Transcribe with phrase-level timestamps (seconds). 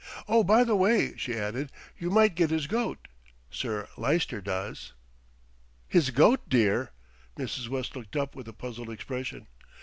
[0.27, 0.43] "Oh!
[0.43, 3.07] by the way," she added, "you might get his goat;
[3.51, 4.93] Sir Lyster does."
[5.87, 6.89] "His goat, dear!"
[7.37, 7.67] Mrs.
[7.67, 9.45] West looked up with a puzzled expression.